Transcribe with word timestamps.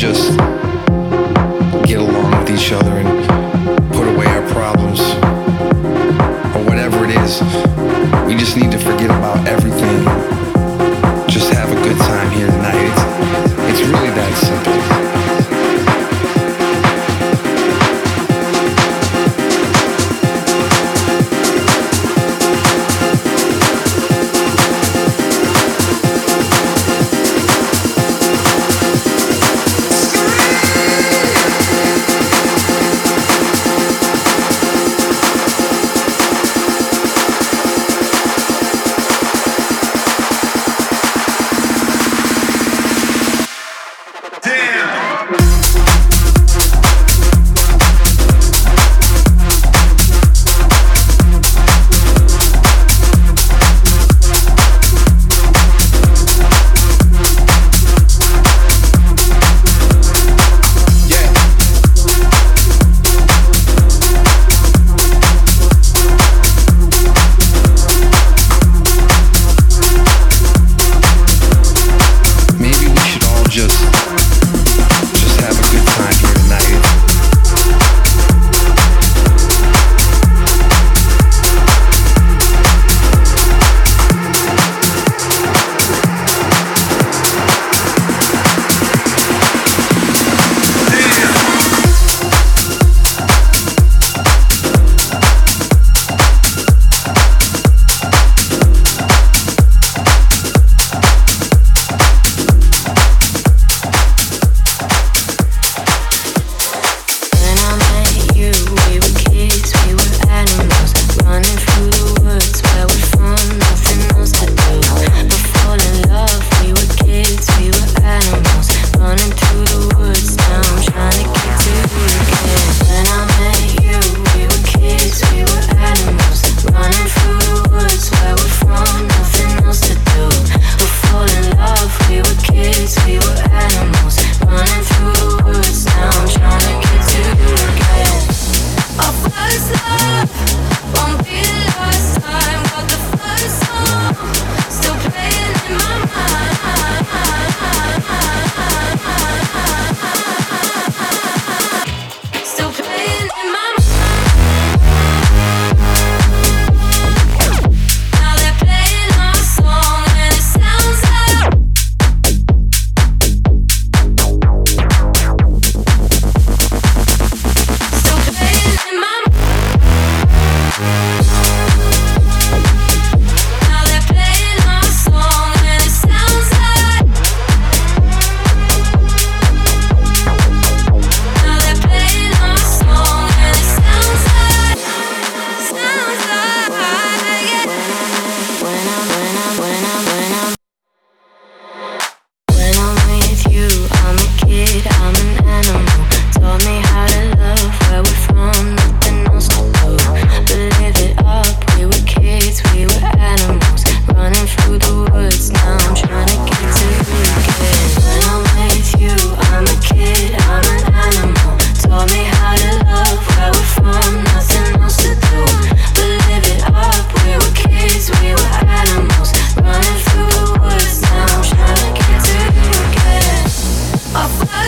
Just 0.00 0.34
get 1.86 1.98
along 1.98 2.30
with 2.38 2.50
each 2.50 2.72
other 2.72 2.92
and 2.92 3.09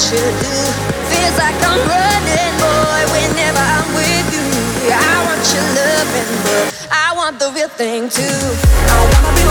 Feels 0.00 1.36
like 1.36 1.60
I'm 1.60 1.76
running, 1.84 2.54
boy, 2.56 3.02
whenever 3.12 3.60
I'm 3.60 3.84
with 3.92 4.32
you. 4.32 4.48
I 4.90 5.24
want 5.26 5.44
your 5.52 5.62
loving, 5.76 6.30
but 6.42 6.88
I 6.90 7.12
want 7.14 7.38
the 7.38 7.52
real 7.52 7.68
thing 7.68 8.08
too. 8.08 8.24
I 8.24 8.96
wanna 9.12 9.30
be 9.36 9.44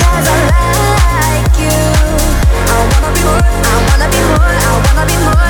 I 0.00 0.18
like 0.48 1.54
you. 1.60 1.80
I 2.72 2.78
wanna 2.88 3.12
be 3.12 3.20
more, 3.20 3.44
I 3.44 3.76
wanna 3.86 4.08
be 4.08 4.20
more, 4.32 4.40
I 4.40 4.80
wanna 4.80 5.06
be 5.06 5.16
more. 5.24 5.41